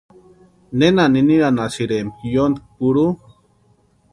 ¿Nena 0.79 1.03
niniranhasïrempki 1.13 2.27
yóntki 2.35 2.65
purhu? 2.75 3.07